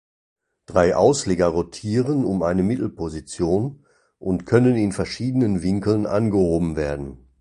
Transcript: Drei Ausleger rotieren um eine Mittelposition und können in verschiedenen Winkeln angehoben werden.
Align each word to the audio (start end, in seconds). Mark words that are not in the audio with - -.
Drei 0.65 0.95
Ausleger 0.95 1.49
rotieren 1.49 2.25
um 2.25 2.41
eine 2.41 2.63
Mittelposition 2.63 3.85
und 4.17 4.47
können 4.47 4.75
in 4.75 4.93
verschiedenen 4.93 5.61
Winkeln 5.61 6.07
angehoben 6.07 6.75
werden. 6.75 7.29